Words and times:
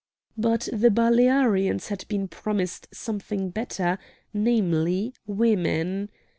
But 0.35 0.67
the 0.73 0.89
Balearians 0.89 1.89
had 1.89 2.05
been 2.07 2.27
promised 2.27 2.87
something 2.91 3.51
better, 3.51 3.99
namely, 4.33 5.13
women. 5.27 6.09